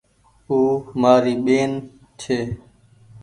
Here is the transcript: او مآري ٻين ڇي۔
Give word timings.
او 0.49 0.57
مآري 1.01 1.35
ٻين 1.45 1.71
ڇي۔ 2.19 2.39